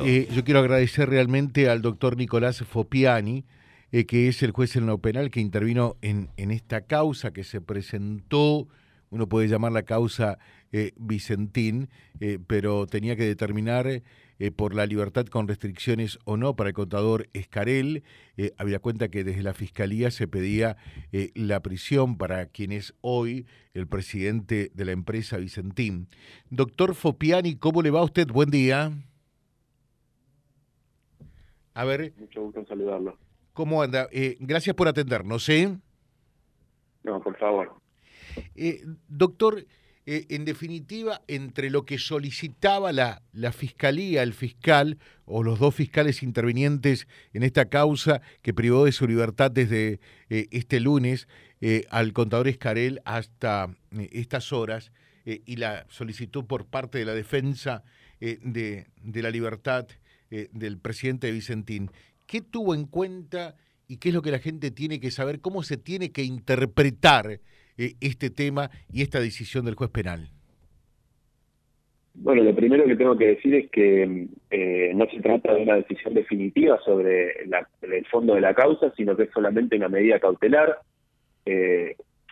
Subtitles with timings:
[0.00, 3.44] Eh, yo quiero agradecer realmente al doctor Nicolás Fopiani,
[3.90, 7.60] eh, que es el juez en lo penal que intervino en, esta causa que se
[7.60, 8.68] presentó,
[9.10, 10.38] uno puede llamar la causa
[10.70, 11.88] eh, Vicentín,
[12.20, 14.02] eh, pero tenía que determinar
[14.54, 18.04] por la libertad con restricciones o no para el contador Escarel.
[18.56, 20.76] había cuenta que desde la Fiscalía se pedía
[21.34, 26.06] la prisión para quien es hoy el presidente de la empresa Vicentín.
[26.50, 28.28] Doctor Fopiani, ¿cómo le va a usted?
[28.28, 28.92] Buen día.
[31.78, 32.12] A ver.
[32.18, 33.16] Mucho gusto en saludarlo.
[33.52, 34.08] ¿Cómo anda?
[34.10, 35.78] Eh, gracias por atendernos, ¿eh?
[37.04, 37.72] No, por favor.
[38.56, 39.64] Eh, doctor,
[40.04, 45.72] eh, en definitiva, entre lo que solicitaba la, la fiscalía, el fiscal, o los dos
[45.72, 51.28] fiscales intervinientes en esta causa que privó de su libertad desde este lunes
[51.90, 53.72] al contador Escarel hasta
[54.10, 54.90] estas horas,
[55.24, 57.84] y la solicitud por parte de la defensa
[58.18, 59.86] de, de la libertad
[60.30, 61.90] eh, del presidente Vicentín.
[62.26, 63.56] ¿Qué tuvo en cuenta
[63.86, 65.40] y qué es lo que la gente tiene que saber?
[65.40, 67.40] ¿Cómo se tiene que interpretar
[67.78, 70.28] eh, este tema y esta decisión del juez penal?
[72.14, 75.76] Bueno, lo primero que tengo que decir es que eh, no se trata de una
[75.76, 77.44] decisión definitiva sobre
[77.82, 80.78] el fondo de la causa, sino que es solamente una medida cautelar.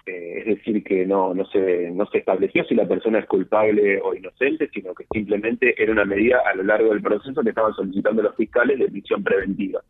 [0.06, 4.14] Es decir, que no, no, se, no se estableció si la persona es culpable o
[4.14, 8.22] inocente, sino que simplemente era una medida a lo largo del proceso que estaban solicitando
[8.22, 9.80] los fiscales de prisión preventiva.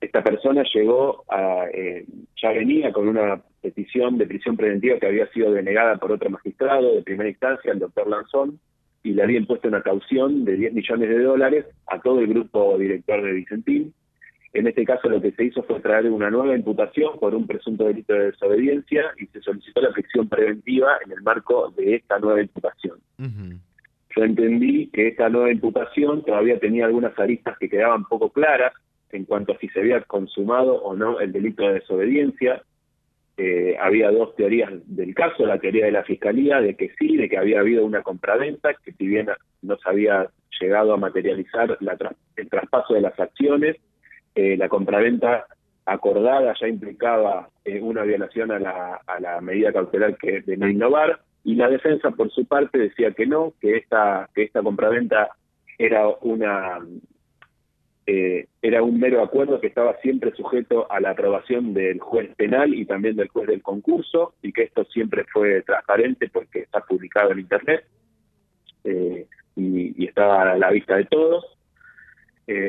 [0.00, 2.04] Esta persona llegó a, eh,
[2.42, 6.94] ya venía con una petición de prisión preventiva que había sido denegada por otro magistrado
[6.94, 8.58] de primera instancia, el doctor Lanzón,
[9.02, 12.76] y le había impuesto una caución de 10 millones de dólares a todo el grupo
[12.78, 13.94] director de Vicentín,
[14.54, 17.84] en este caso lo que se hizo fue traer una nueva imputación por un presunto
[17.84, 22.40] delito de desobediencia y se solicitó la prisión preventiva en el marco de esta nueva
[22.40, 22.98] imputación.
[23.18, 28.72] Yo entendí que esta nueva imputación todavía tenía algunas aristas que quedaban poco claras
[29.10, 32.62] en cuanto a si se había consumado o no el delito de desobediencia.
[33.36, 37.28] Eh, había dos teorías del caso, la teoría de la Fiscalía de que sí, de
[37.28, 39.26] que había habido una compraventa, que si bien
[39.62, 40.28] no se había
[40.60, 41.76] llegado a materializar
[42.36, 43.76] el traspaso de las acciones,
[44.34, 45.46] eh, la compraventa
[45.86, 50.68] acordada ya implicaba eh, una violación a la, a la medida cautelar que de no
[50.68, 55.30] innovar y la defensa por su parte decía que no, que esta que esta compraventa
[55.78, 56.80] era una
[58.06, 62.74] eh, era un mero acuerdo que estaba siempre sujeto a la aprobación del juez penal
[62.74, 67.32] y también del juez del concurso y que esto siempre fue transparente porque está publicado
[67.32, 67.84] en internet
[68.84, 71.44] y, y estaba a la vista de todos.
[71.44, 71.53] eh,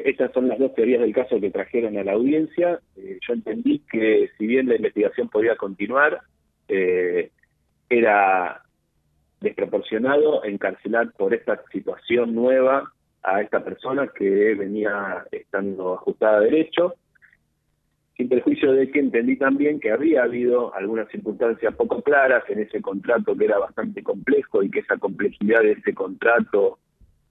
[0.05, 2.79] estas son las dos teorías del caso que trajeron a la audiencia.
[2.95, 6.21] Eh, yo entendí que si bien la investigación podía continuar,
[6.67, 7.31] eh,
[7.89, 8.61] era
[9.41, 12.91] desproporcionado encarcelar por esta situación nueva
[13.23, 16.93] a esta persona que venía estando ajustada a derecho,
[18.15, 22.79] sin perjuicio de que entendí también que había habido algunas circunstancias poco claras en ese
[22.79, 26.77] contrato que era bastante complejo y que esa complejidad de ese contrato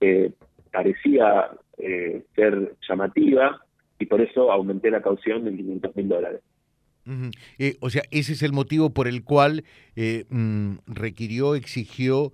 [0.00, 0.32] eh,
[0.74, 3.64] parecía eh, ser llamativa
[3.98, 6.40] y por eso aumenté la caución en 500 mil dólares.
[7.58, 9.62] Eh, o sea, ese es el motivo por el cual
[9.94, 12.32] eh, mm, requirió, exigió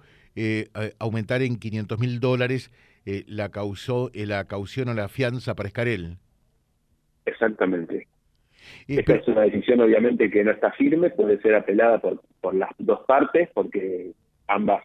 [0.98, 2.70] aumentar en 500 mil dólares
[3.26, 6.16] la, causó, la caución o la fianza para Escarel.
[7.26, 8.06] Exactamente.
[8.88, 12.70] Esta es una decisión obviamente que no está firme, puede ser apelada por, por las
[12.78, 14.12] dos partes porque
[14.46, 14.82] ambas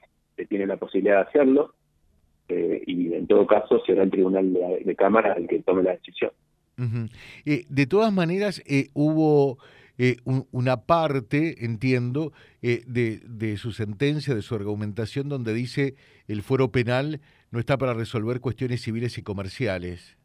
[0.50, 1.74] tienen la posibilidad de hacerlo.
[2.48, 6.32] Eh, y en todo caso será el Tribunal de, Cámara el que tome la decisión.
[7.46, 9.58] Eh, de todas maneras, eh, hubo
[10.52, 15.96] una parte, entiendo, de, de su sentencia, de su argumentación, donde dice
[16.28, 20.18] el fuero penal no está para resolver cuestiones civiles y comerciales.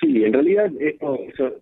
[0.00, 1.60] Sí, en realidad esto, eso,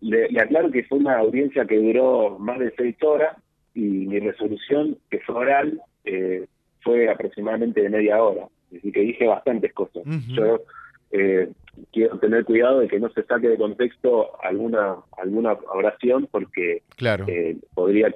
[0.00, 3.36] le, le, aclaro que fue una audiencia que duró más de seis horas
[3.74, 6.46] y mi resolución, que fue oral, eh,
[6.86, 10.04] fue aproximadamente de media hora, decir, que dije bastantes cosas.
[10.28, 10.62] Yo
[11.10, 11.50] eh,
[11.92, 16.82] quiero tener cuidado de que no se saque de contexto alguna alguna oración porque
[17.26, 18.14] eh, podría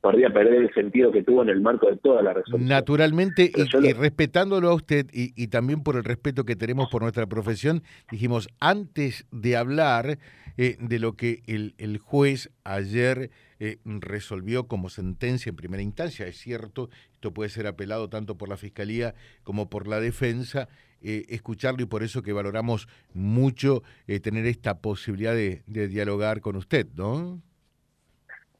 [0.00, 2.68] podría perder el sentido que tuvo en el marco de toda la resolución.
[2.68, 7.26] Naturalmente, y, respetándolo a usted y, y, también por el respeto que tenemos por nuestra
[7.26, 10.18] profesión, dijimos, antes de hablar
[10.58, 16.26] eh, de lo que el, el juez ayer eh, resolvió como sentencia en primera instancia,
[16.26, 16.90] es cierto,
[17.26, 20.68] esto puede ser apelado tanto por la Fiscalía como por la defensa,
[21.02, 23.82] eh, escucharlo y por eso que valoramos mucho
[24.22, 27.40] tener esta posibilidad de, de dialogar con usted, ¿no?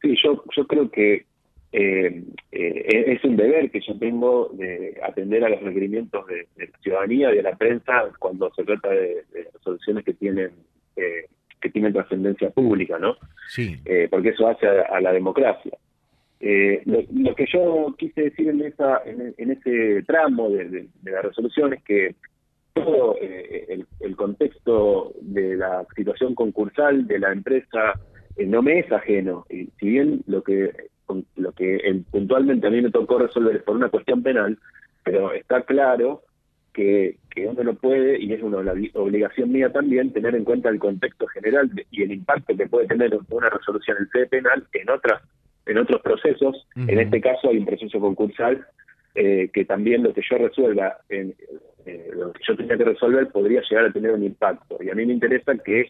[0.03, 1.27] Sí, yo, yo creo que
[1.79, 2.23] eh,
[2.53, 7.33] eh, es un deber que yo tengo de atender a los requerimientos de, la ciudadanía
[7.33, 10.53] y de la prensa cuando se trata de, resoluciones que tienen
[10.97, 11.27] eh,
[11.61, 13.17] que tienen trascendencia pública, ¿no?
[13.49, 13.77] Sí.
[14.11, 15.73] porque eso hace a, la democracia.
[16.41, 22.15] Lo, que yo quise decir en esa en, ese tramo de, la resolución es que
[22.75, 27.94] todo el, el contexto de la situación concursal de la empresa
[28.44, 29.47] no me es ajeno.
[29.49, 30.73] Y si bien lo que
[31.37, 34.59] lo que puntualmente a mí me tocó resolver por una cuestión penal,
[35.05, 36.23] pero está claro
[36.73, 38.59] que, que uno no puede, y es una
[38.94, 43.17] obligación mía también, tener en cuenta el contexto general y el impacto que puede tener
[43.31, 45.23] una resolución en sede penal en otras
[45.67, 46.67] en otros procesos.
[46.75, 48.67] En este caso hay un proceso concursal
[49.15, 51.35] eh, que también lo que yo resuelva, en,
[51.85, 54.79] eh, lo que yo tenía que resolver, podría llegar a tener un impacto.
[54.81, 55.89] Y a mí me interesa que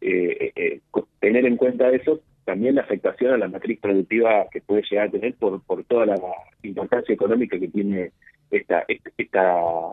[0.00, 0.80] eh,
[1.20, 5.10] tener en cuenta eso también la afectación a la matriz productiva que puede llegar a
[5.10, 6.16] tener por, por toda la
[6.62, 8.12] importancia económica que tiene
[8.50, 8.84] esta,
[9.18, 9.90] esta,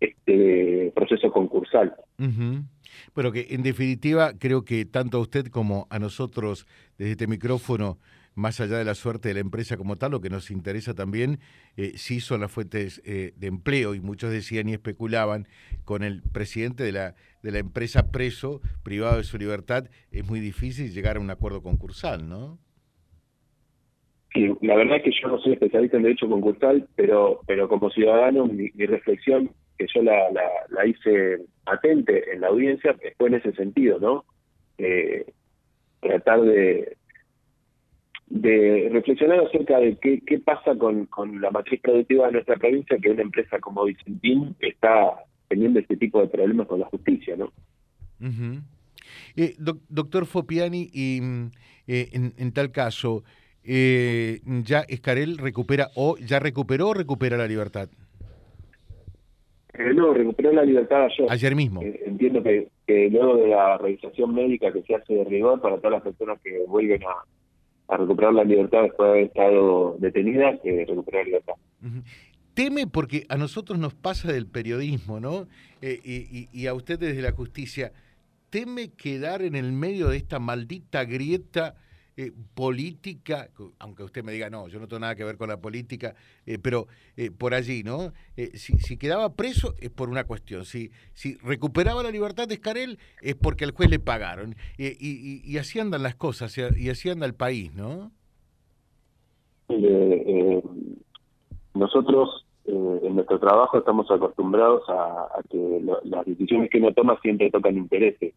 [0.00, 1.94] este proceso concursal.
[3.14, 6.66] Pero que en definitiva creo que tanto a usted como a nosotros
[6.98, 7.98] desde este micrófono
[8.34, 11.38] más allá de la suerte de la empresa como tal, lo que nos interesa también
[11.76, 15.46] eh, sí son las fuentes eh, de empleo y muchos decían y especulaban
[15.84, 20.40] con el presidente de la, de la empresa preso, privado de su libertad, es muy
[20.40, 22.58] difícil llegar a un acuerdo concursal, ¿no?
[24.62, 28.46] La verdad es que yo no soy especialista en derecho concursal, pero, pero como ciudadano
[28.46, 30.28] mi, reflexión, que yo la,
[30.70, 34.24] la, hice patente en la audiencia, fue en ese sentido, ¿no?
[34.78, 35.26] Eh,
[36.00, 36.96] tratar de,
[38.92, 41.08] reflexionar acerca de qué, pasa con,
[41.40, 46.20] la matriz productiva de nuestra provincia, que una empresa como Vicentín está teniendo este tipo
[46.20, 47.52] de problemas con la justicia, ¿no?
[49.36, 51.20] Eh, doctor Fopiani, y
[51.86, 53.24] eh, en, tal caso,
[53.62, 57.88] eh, ¿ya Escarel recupera o ya recuperó o recupera la libertad?
[59.94, 61.26] No, recuperó la libertad ayer.
[61.30, 61.82] Ayer mismo.
[61.82, 65.92] entiendo que, que, luego de la revisación médica que se hace de rigor para todas
[65.92, 70.84] las personas que vuelven a, a recuperar la libertad después de haber estado detenida que
[70.86, 71.54] recuperar la libertad.
[72.54, 75.48] Teme porque a nosotros nos pasa del periodismo, ¿no?
[75.82, 77.92] Eh, y, y, a usted desde la justicia,
[78.50, 81.74] teme quedar en el medio de esta maldita grieta
[82.16, 83.48] eh, política,
[83.80, 86.14] aunque usted me diga, no, yo no tengo nada que ver con la política,
[86.46, 88.12] eh, pero eh, por allí, ¿no?
[88.36, 90.92] Si, si, quedaba preso es por una cuestión, si,
[91.42, 96.04] recuperaba la libertad de Escarel es porque al juez le pagaron, y, y, así andan
[96.04, 98.12] las cosas, y así anda el país, ¿no?
[101.74, 107.76] nosotros en nuestro trabajo estamos acostumbrados a que las decisiones que uno toma siempre tocan
[107.76, 108.34] intereses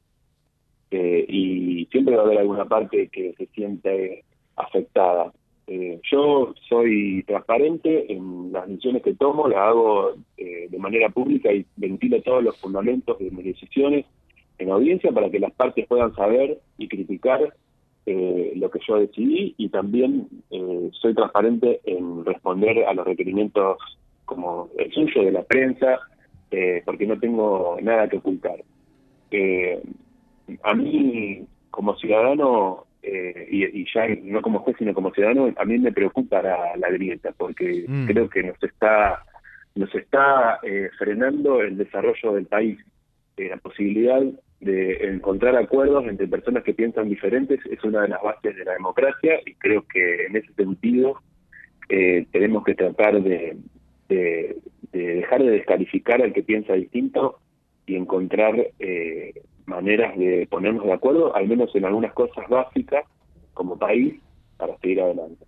[0.90, 4.24] eh, y siempre va a haber alguna parte que se siente
[4.56, 5.34] afectada.
[5.68, 11.52] Eh, yo soy transparente en las decisiones que tomo, las hago eh, de manera pública
[11.52, 14.06] y ventilo todos los fundamentos de mis decisiones
[14.60, 17.54] en audiencia para que las partes puedan saber y criticar
[18.56, 20.30] lo que yo decidí y también
[20.94, 23.78] soy transparente en responder a los requerimientos
[24.24, 26.00] como el suyo de la prensa,
[26.86, 28.64] porque no tengo nada que ocultar.
[30.48, 35.66] Eh, a mí como ciudadano, eh, y, ya no como juez, sino como ciudadano, a
[35.66, 38.08] mí me preocupa la, la grieta, porque mm.
[38.08, 39.24] creo que nos está
[39.76, 42.80] nos está eh, frenando el desarrollo del país.
[43.38, 44.24] Eh, la posibilidad
[44.60, 48.74] de encontrar acuerdos entre personas que piensan diferentes es una de las bases de la
[48.74, 51.22] democracia y creo que en ese sentido
[51.88, 53.56] tenemos que tratar de,
[54.10, 54.58] de,
[54.92, 57.40] dejar de descalificar al que piensa distinto
[57.86, 59.34] y encontrar eh,
[59.68, 63.06] maneras de ponernos de acuerdo, al menos en algunas cosas básicas
[63.54, 64.16] como país,
[64.58, 65.46] para seguir adelante.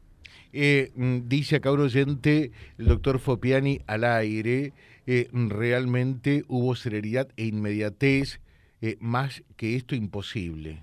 [0.51, 4.73] Eh, mm, dice acá un oyente, el doctor Fopiani, al aire,
[5.07, 8.41] eh, realmente hubo celeridad e inmediatez,
[8.81, 10.81] eh, más que esto imposible.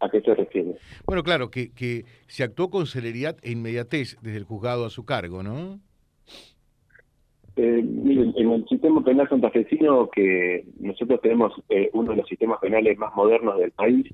[0.00, 0.76] ¿A qué se refiere?
[1.06, 5.04] Bueno, claro, que, que se actuó con celeridad e inmediatez desde el juzgado a su
[5.04, 5.80] cargo, ¿no?
[7.56, 12.60] Eh, miren, en el sistema penal santafesino, que nosotros tenemos eh, uno de los sistemas
[12.60, 14.06] penales más modernos del país,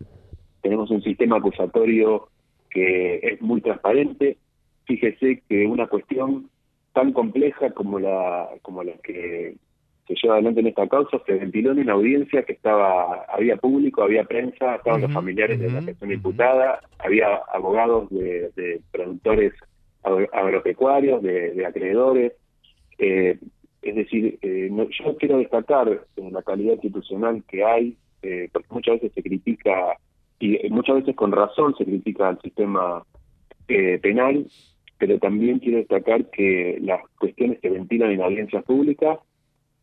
[0.62, 2.28] tenemos un sistema acusatorio
[2.70, 4.38] que es muy transparente.
[4.84, 6.50] Fíjese que una cuestión
[6.92, 9.56] tan compleja como la como la que
[10.06, 14.02] se lleva adelante en esta causa se ventiló en una audiencia que estaba había público,
[14.02, 19.52] había prensa, estaban los familiares de la persona imputada, había abogados de, productores
[20.02, 22.32] agropecuarios, de acreedores,
[23.02, 23.38] eh,
[23.82, 29.12] es decir, eh, yo quiero destacar la calidad institucional que hay, eh, porque muchas veces
[29.12, 29.98] se critica
[30.38, 33.04] y muchas veces con razón se critica al sistema
[33.68, 34.46] eh, penal,
[34.98, 39.18] pero también quiero destacar que las cuestiones que ventilan en audiencias públicas,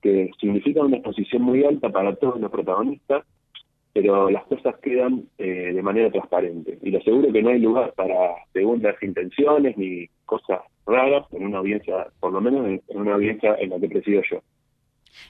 [0.02, 3.26] que significan una exposición muy alta para todos los protagonistas,
[4.01, 6.79] pero las cosas quedan eh, de manera transparente.
[6.82, 11.58] Y lo seguro que no hay lugar para segundas intenciones ni cosas raras en una
[11.58, 14.41] audiencia, por lo menos en, una audiencia en la que presido yo.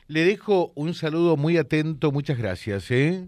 [0.07, 2.91] Le dejo un saludo muy atento, muchas gracias.
[2.91, 3.27] ¿eh?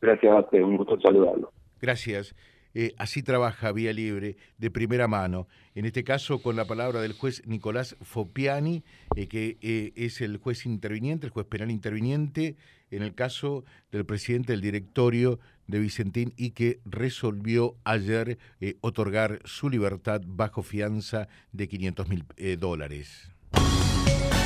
[0.00, 1.50] Gracias, un gusto saludarlo.
[1.80, 2.36] Gracias.
[2.80, 5.48] Eh, así trabaja Vía Libre de primera mano.
[5.74, 8.84] En este caso, con la palabra del juez Nicolás Fopiani,
[9.16, 12.54] eh, que eh, es el juez interviniente, el juez penal interviniente,
[12.92, 18.38] en el caso del presidente del directorio de Vicentín y que resolvió ayer
[18.80, 22.24] otorgar su libertad bajo fianza de 500 mil
[22.60, 23.28] dólares